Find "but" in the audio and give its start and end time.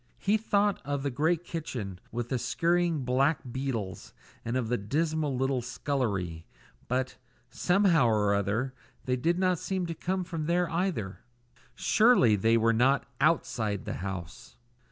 6.87-7.17